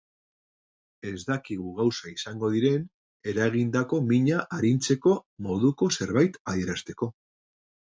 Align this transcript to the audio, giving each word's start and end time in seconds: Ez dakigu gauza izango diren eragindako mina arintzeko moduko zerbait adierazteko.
Ez 1.11 1.17
dakigu 1.27 1.73
gauza 1.81 2.07
izango 2.13 2.51
diren 2.55 2.89
eragindako 3.35 4.03
mina 4.09 4.43
arintzeko 4.61 5.17
moduko 5.51 5.95
zerbait 6.03 6.45
adierazteko. 6.57 7.17